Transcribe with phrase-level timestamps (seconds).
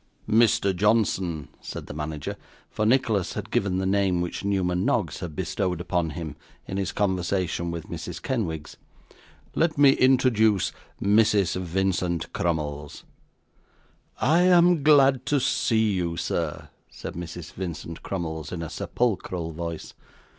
[0.27, 0.75] 'Mr.
[0.75, 2.35] Johnson,' said the manager
[2.71, 6.35] (for Nicholas had given the name which Newman Noggs had bestowed upon him
[6.67, 8.77] in his conversation with Mrs Kenwigs),
[9.53, 11.55] 'let me introduce Mrs.
[11.61, 13.03] Vincent Crummles.'
[14.19, 17.51] 'I am glad to see you, sir,' said Mrs.
[17.53, 19.93] Vincent Crummles, in a sepulchral voice.